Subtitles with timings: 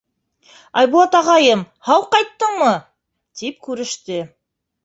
[0.81, 2.73] —Айбулат ағайым, һау ҡайттыңмы?—
[3.43, 4.19] тип күреште.